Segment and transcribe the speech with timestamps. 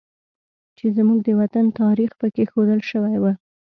[0.77, 3.25] چې زموږ د وطن تاریخ پکې ښودل شوی و